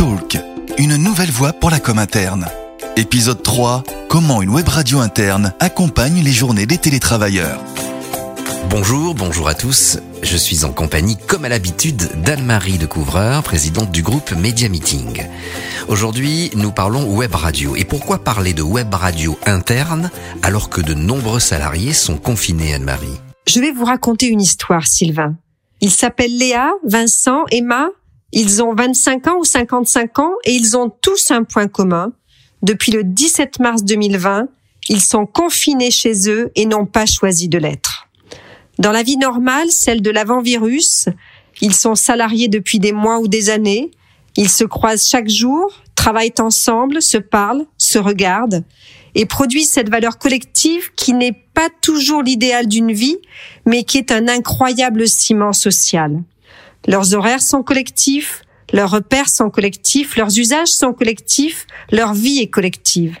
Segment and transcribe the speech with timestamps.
[0.00, 0.38] Talk,
[0.78, 2.46] une nouvelle voie pour la com interne.
[2.96, 7.62] Épisode 3, comment une web radio interne accompagne les journées des télétravailleurs.
[8.70, 9.98] Bonjour, bonjour à tous.
[10.22, 15.26] Je suis en compagnie, comme à l'habitude, d'Anne-Marie de Couvreur, présidente du groupe Media Meeting.
[15.88, 17.76] Aujourd'hui, nous parlons web radio.
[17.76, 20.10] Et pourquoi parler de web radio interne
[20.42, 23.20] alors que de nombreux salariés sont confinés, Anne-Marie?
[23.46, 25.36] Je vais vous raconter une histoire, Sylvain.
[25.82, 27.88] Ils s'appellent Léa, Vincent, Emma.
[28.32, 32.12] Ils ont 25 ans ou 55 ans et ils ont tous un point commun.
[32.62, 34.48] Depuis le 17 mars 2020,
[34.88, 38.08] ils sont confinés chez eux et n'ont pas choisi de l'être.
[38.78, 41.08] Dans la vie normale, celle de l'avant-virus,
[41.60, 43.90] ils sont salariés depuis des mois ou des années.
[44.36, 48.64] Ils se croisent chaque jour, travaillent ensemble, se parlent, se regardent
[49.14, 53.18] et produisent cette valeur collective qui n'est pas toujours l'idéal d'une vie,
[53.66, 56.22] mais qui est un incroyable ciment social.
[56.86, 62.48] Leurs horaires sont collectifs, leurs repères sont collectifs, leurs usages sont collectifs, leur vie est
[62.48, 63.16] collective.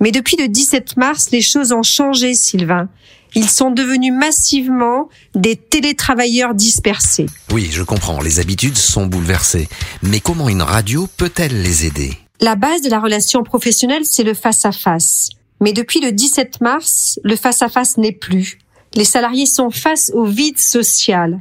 [0.00, 2.88] Mais depuis le 17 mars, les choses ont changé, Sylvain.
[3.34, 7.26] Ils sont devenus massivement des télétravailleurs dispersés.
[7.52, 9.68] Oui, je comprends, les habitudes sont bouleversées.
[10.02, 12.12] Mais comment une radio peut-elle les aider?
[12.40, 15.30] La base de la relation professionnelle, c'est le face-à-face.
[15.60, 18.58] Mais depuis le 17 mars, le face-à-face n'est plus.
[18.94, 21.40] Les salariés sont face au vide social.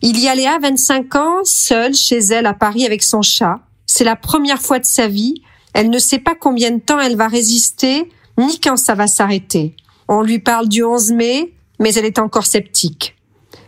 [0.00, 3.60] Il y a Léa, 25 ans, seule chez elle à Paris avec son chat.
[3.86, 5.42] C'est la première fois de sa vie.
[5.74, 9.74] Elle ne sait pas combien de temps elle va résister, ni quand ça va s'arrêter.
[10.06, 13.16] On lui parle du 11 mai, mais elle est encore sceptique.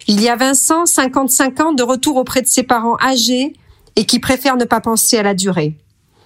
[0.06, 3.54] Il y a Vincent, 55 ans, de retour auprès de ses parents âgés
[3.96, 5.76] et qui préfère ne pas penser à la durée.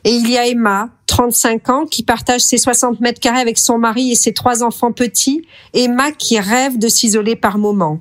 [0.05, 3.79] Et il y a Emma, 35 ans, qui partage ses 60 mètres carrés avec son
[3.79, 5.47] mari et ses trois enfants petits.
[5.73, 8.01] Emma qui rêve de s'isoler par moments.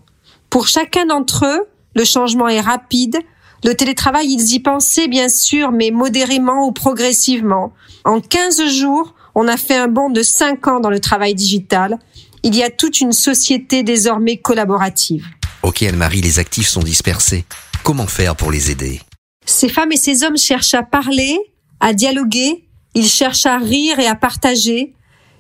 [0.50, 3.17] Pour chacun d'entre eux, le changement est rapide.
[3.63, 7.73] Le télétravail, ils y pensaient bien sûr, mais modérément ou progressivement.
[8.03, 11.97] En 15 jours, on a fait un bond de 5 ans dans le travail digital.
[12.44, 15.26] Il y a toute une société désormais collaborative.
[15.64, 17.45] Ok, Anne-Marie, les actifs sont dispersés.
[17.83, 19.02] Comment faire pour les aider?
[19.45, 21.37] Ces femmes et ces hommes cherchent à parler,
[21.80, 24.93] à dialoguer, ils cherchent à rire et à partager,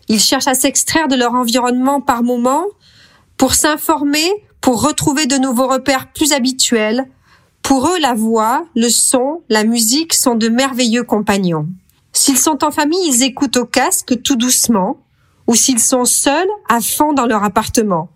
[0.07, 2.65] ils cherchent à s'extraire de leur environnement par moments
[3.37, 4.29] pour s'informer,
[4.63, 7.05] pour retrouver de nouveaux repères plus habituels.
[7.63, 11.67] Pour eux, la voix, le son, la musique sont de merveilleux compagnons.
[12.13, 15.03] S'ils sont en famille, ils écoutent au casque tout doucement,
[15.47, 18.09] ou s'ils sont seuls, à fond dans leur appartement.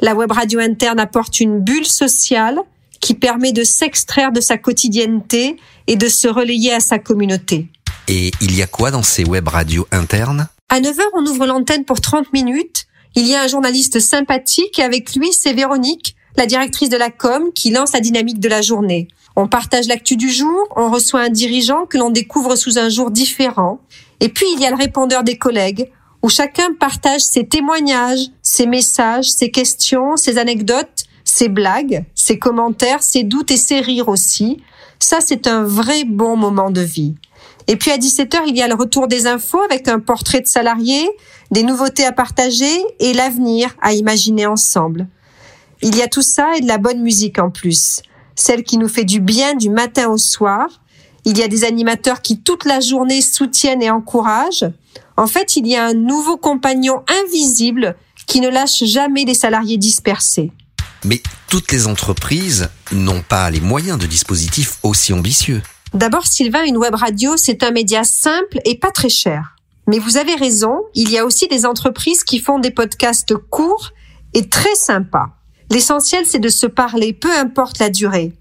[0.00, 2.60] La web radio interne apporte une bulle sociale
[3.00, 5.56] qui permet de s'extraire de sa quotidienneté
[5.88, 7.66] et de se relayer à sa communauté.
[8.06, 10.46] Et il y a quoi dans ces web radios internes?
[10.68, 12.86] À 9h, on ouvre l'antenne pour 30 minutes.
[13.14, 17.10] Il y a un journaliste sympathique et avec lui, c'est Véronique, la directrice de la
[17.10, 19.08] com, qui lance la dynamique de la journée.
[19.36, 23.10] On partage l'actu du jour, on reçoit un dirigeant que l'on découvre sous un jour
[23.10, 23.80] différent.
[24.20, 25.90] Et puis il y a le répondeur des collègues,
[26.22, 33.02] où chacun partage ses témoignages, ses messages, ses questions, ses anecdotes, ses blagues, ses commentaires,
[33.02, 34.62] ses doutes et ses rires aussi.
[34.98, 37.14] Ça, c'est un vrai bon moment de vie.
[37.68, 40.46] Et puis à 17h, il y a le retour des infos avec un portrait de
[40.46, 41.08] salarié,
[41.52, 45.06] des nouveautés à partager et l'avenir à imaginer ensemble.
[45.82, 48.02] Il y a tout ça et de la bonne musique en plus
[48.38, 50.66] celle qui nous fait du bien du matin au soir.
[51.24, 54.70] Il y a des animateurs qui toute la journée soutiennent et encouragent.
[55.16, 57.96] En fait, il y a un nouveau compagnon invisible
[58.26, 60.52] qui ne lâche jamais les salariés dispersés.
[61.04, 65.62] Mais toutes les entreprises n'ont pas les moyens de dispositifs aussi ambitieux.
[65.94, 69.56] D'abord, Sylvain, une web radio, c'est un média simple et pas très cher.
[69.86, 73.92] Mais vous avez raison, il y a aussi des entreprises qui font des podcasts courts
[74.34, 75.30] et très sympas.
[75.70, 78.32] L'essentiel, c'est de se parler, peu importe la durée.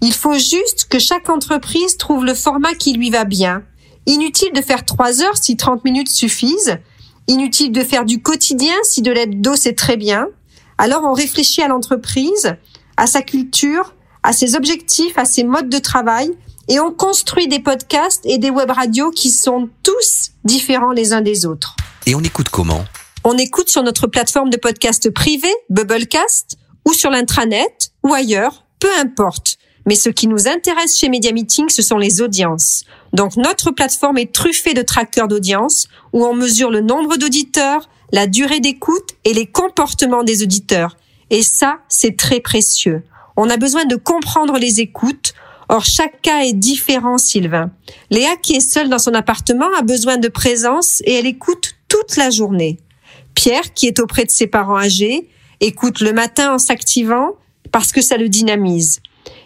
[0.00, 3.64] Il faut juste que chaque entreprise trouve le format qui lui va bien.
[4.06, 6.78] Inutile de faire trois heures si 30 minutes suffisent.
[7.28, 10.28] Inutile de faire du quotidien si de l'hebdo c'est très bien.
[10.78, 12.56] Alors on réfléchit à l'entreprise,
[12.96, 16.32] à sa culture, à ses objectifs, à ses modes de travail
[16.68, 21.20] et on construit des podcasts et des web radios qui sont tous différents les uns
[21.20, 21.76] des autres.
[22.06, 22.84] Et on écoute comment?
[23.24, 28.88] On écoute sur notre plateforme de podcast privée, Bubblecast, ou sur l'intranet, ou ailleurs, peu
[28.98, 29.58] importe.
[29.86, 32.84] Mais ce qui nous intéresse chez Media Meeting, ce sont les audiences.
[33.12, 38.26] Donc notre plateforme est truffée de trackers d'audience où on mesure le nombre d'auditeurs, la
[38.26, 40.96] durée d'écoute et les comportements des auditeurs.
[41.30, 43.02] Et ça, c'est très précieux.
[43.36, 45.32] On a besoin de comprendre les écoutes.
[45.72, 47.70] Or, chaque cas est différent, Sylvain.
[48.10, 52.18] Léa, qui est seule dans son appartement, a besoin de présence et elle écoute toute
[52.18, 52.78] la journée.
[53.34, 55.30] Pierre, qui est auprès de ses parents âgés,
[55.60, 57.36] écoute le matin en s'activant
[57.70, 59.00] parce que ça le dynamise.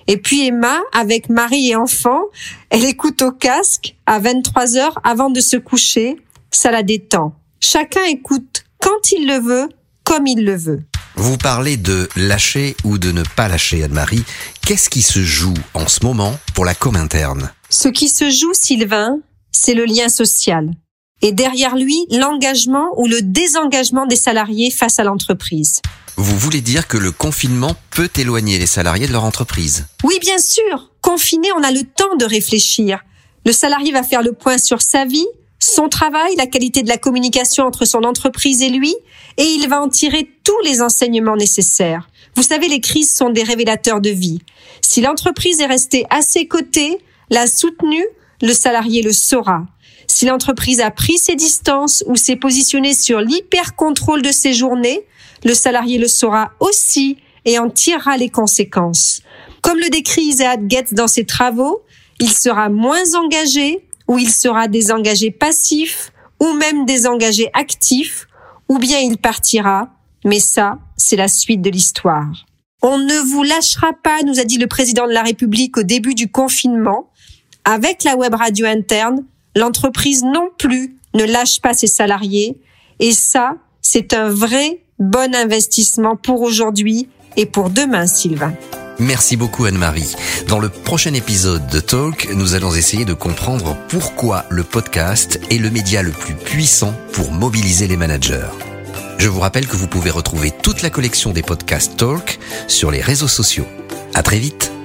[0.09, 2.23] Et puis Emma, avec mari et enfant,
[2.71, 6.17] elle écoute au casque à 23 heures avant de se coucher.
[6.51, 7.37] Ça la détend.
[7.61, 9.69] Chacun écoute quand il le veut,
[10.03, 10.83] comme il le veut.
[11.19, 14.23] Vous parlez de lâcher ou de ne pas lâcher, Anne-Marie.
[14.61, 17.51] Qu'est-ce qui se joue en ce moment pour la com interne?
[17.71, 19.21] Ce qui se joue, Sylvain,
[19.51, 20.69] c'est le lien social.
[21.23, 25.81] Et derrière lui, l'engagement ou le désengagement des salariés face à l'entreprise.
[26.19, 29.87] Vous voulez dire que le confinement peut éloigner les salariés de leur entreprise?
[30.05, 30.91] Oui, bien sûr.
[31.01, 33.01] Confiné, on a le temps de réfléchir.
[33.47, 35.27] Le salarié va faire le point sur sa vie,
[35.67, 38.95] son travail, la qualité de la communication entre son entreprise et lui,
[39.37, 42.09] et il va en tirer tous les enseignements nécessaires.
[42.35, 44.41] Vous savez, les crises sont des révélateurs de vie.
[44.81, 46.99] Si l'entreprise est restée à ses côtés,
[47.31, 48.07] l'a soutenue,
[48.43, 49.67] le salarié le saura.
[50.07, 55.05] Si l'entreprise a pris ses distances ou s'est positionnée sur l'hyper-contrôle de ses journées,
[55.45, 59.21] le salarié le saura aussi et en tirera les conséquences.
[59.63, 61.83] Comme le décrit Isaac Getz dans ses travaux,
[62.21, 68.27] il sera moins engagé, ou il sera désengagé passif ou même désengagé actif,
[68.69, 69.89] ou bien il partira,
[70.25, 72.47] mais ça, c'est la suite de l'histoire.
[72.83, 76.15] On ne vous lâchera pas, nous a dit le président de la République au début
[76.15, 77.11] du confinement.
[77.65, 79.25] Avec la web radio interne,
[79.55, 82.61] l'entreprise non plus ne lâche pas ses salariés,
[83.01, 88.53] et ça, c'est un vrai bon investissement pour aujourd'hui et pour demain, Sylvain.
[88.99, 90.15] Merci beaucoup Anne-Marie.
[90.49, 95.59] Dans le prochain épisode de Talk, nous allons essayer de comprendre pourquoi le podcast est
[95.59, 98.49] le média le plus puissant pour mobiliser les managers.
[99.19, 102.39] Je vous rappelle que vous pouvez retrouver toute la collection des podcasts Talk
[102.69, 103.67] sur les réseaux sociaux.
[104.15, 104.76] À très vite.